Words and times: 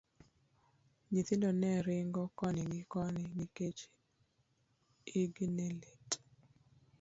Nyithindo 1.11 1.49
ne 1.59 1.71
ringo 1.85 2.23
koni 2.39 2.63
gi 2.71 2.81
koni 2.93 3.23
nikech 3.37 3.81
igi 5.21 5.45
ne 5.55 5.67
lit. 5.81 6.09